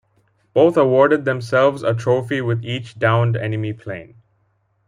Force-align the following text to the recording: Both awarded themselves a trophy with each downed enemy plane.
Both 0.55 0.77
awarded 0.77 1.25
themselves 1.25 1.83
a 1.83 1.93
trophy 1.93 2.41
with 2.41 2.65
each 2.65 2.97
downed 2.97 3.37
enemy 3.37 3.71
plane. 3.73 4.15